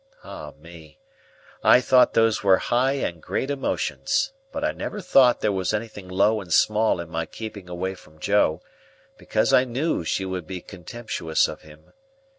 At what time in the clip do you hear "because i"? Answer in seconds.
9.19-9.63